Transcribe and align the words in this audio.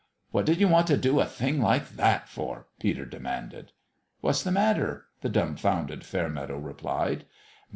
"What 0.31 0.47
did 0.47 0.59
you 0.59 0.67
want 0.67 0.87
to 0.87 0.97
do 0.97 1.19
a 1.19 1.27
thing 1.27 1.61
like 1.61 1.89
that 1.89 2.27
for?" 2.27 2.65
Peter 2.79 3.05
demanded. 3.05 3.65
44 3.65 3.71
What's 4.21 4.41
the 4.41 4.51
matter?" 4.51 5.05
the 5.21 5.29
dumbfounded 5.29 6.03
Fair 6.03 6.27
meadow 6.27 6.57
replied. 6.57 7.27